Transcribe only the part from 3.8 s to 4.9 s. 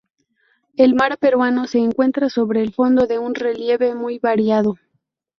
muy variado.